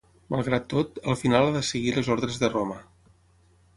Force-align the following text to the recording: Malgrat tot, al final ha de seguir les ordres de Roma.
Malgrat 0.35 0.63
tot, 0.73 0.97
al 1.13 1.19
final 1.21 1.49
ha 1.49 1.53
de 1.57 1.63
seguir 1.67 1.93
les 1.99 2.09
ordres 2.17 2.43
de 2.45 2.51
Roma. 2.55 2.79